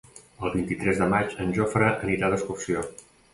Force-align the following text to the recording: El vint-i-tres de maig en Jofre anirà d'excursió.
El 0.47 0.53
vint-i-tres 0.53 1.01
de 1.01 1.07
maig 1.11 1.35
en 1.45 1.53
Jofre 1.59 1.91
anirà 1.91 2.33
d'excursió. 2.35 2.85